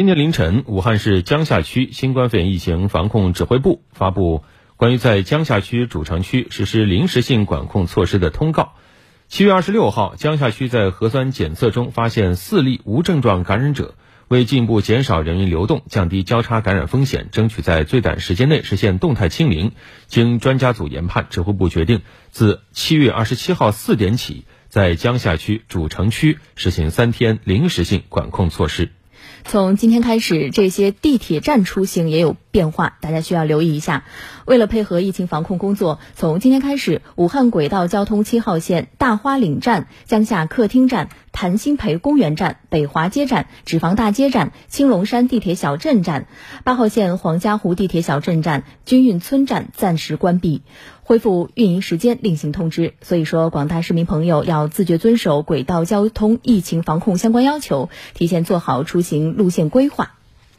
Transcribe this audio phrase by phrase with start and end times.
[0.00, 4.42] 今天凌晨，武汉市江夏区新冠肺炎疫情防控指挥部发布
[4.78, 8.72] 关于在江夏区主城区实施临时性管控措施的通告。
[9.28, 13.94] 七月二十六号，江夏区在核酸检测中发现四例无症状感染者。
[14.28, 19.72] 为进一步减少人员流动，降低交叉感染风险，争取在最短时间内实现动态清零，
[20.06, 28.92] 经专家组研判，指挥部决定自七月二十七号四点起，在江夏区主城区实行三天临时性管控措施。
[29.44, 34.04] 从今天开始，这些地铁站出行也有变化，大家需要留意一下。
[34.44, 41.08] 为了配合疫情防控工作，从今天开始，武汉轨道交通七号线大花岭站、江夏客厅站、
[41.40, 46.26] 谭鑫培公园站、北华街站、纸坊大街站、青龙山地铁小镇站、
[46.64, 50.60] 八号线黄家湖地铁小镇站、军运村站暂时关闭。
[51.02, 60.10] 恢复运营时间另行通知，所以说广大市民朋友要自觉遵守轨道交通疫情防控相关要求，提前做好出行路线规划。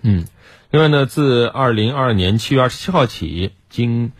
[0.00, 0.24] 嗯，
[0.70, 4.12] 另外呢，自二零二二年七月二十七号起，经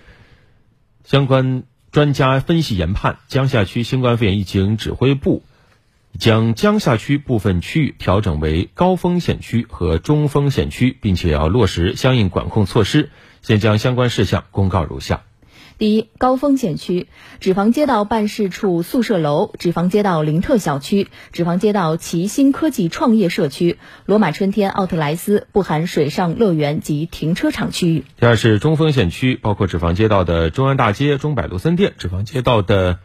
[1.03, 5.43] 相关专家分析研判，江夏区新冠肺炎疫情指挥部
[6.19, 13.11] 将江夏区部分区域调整为高风险区和中风险区，并且要落实相应管控措施。
[13.41, 15.23] 现将相关事项公告如下。
[15.79, 17.09] 第一，高风险区：
[17.41, 28.05] 纸坊街道办事处宿舍楼、纸坊街道林特小区、纸坊街道齐新科技创业社区、罗马春天奥特莱斯（不含水上乐园及停车场区域）。
[28.21, 33.01] 第二是中风险区，包括纸坊街道的中安大街中百路森店、纸坊街道的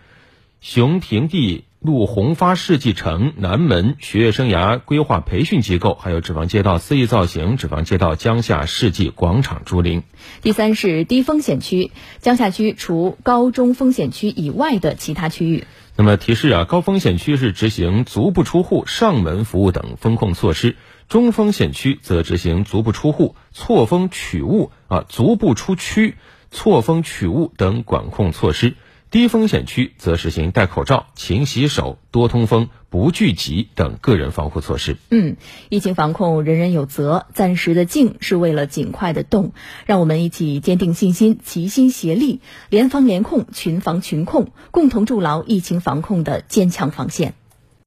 [0.61, 1.63] 熊亭地。
[1.79, 10.01] 路宏发世纪城南门学业生涯规划培训机构，还有纸坊街道肆意造型、纸坊街道江夏世纪广场竹林。
[10.41, 15.65] 第三是低风险区，江夏区除高中风险区以外的其他区域。
[15.95, 20.75] 那么提示啊，高风险区是执行足不出户、上门服务等风控措施，
[21.07, 26.15] 中风险区则执行足不出户、错峰取物啊、足不出区、
[26.49, 28.75] 错峰取物等管控措施。
[29.09, 34.97] 低风险区则实行戴口罩、勤洗手、多通风、不聚集等个人防护措施。
[35.09, 35.37] 嗯，
[35.69, 39.53] 疫情防控人人有责，暂时的静是为了尽快的动。
[39.85, 47.33] 让我们一起坚定信心，齐心协力，联防联控，群防群控，共同筑牢疫情防控的坚强防线。